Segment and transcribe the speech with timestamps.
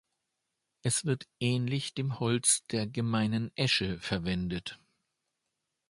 [0.81, 4.79] Es wird ähnlich dem Holz der Gemeinen Esche verwendet.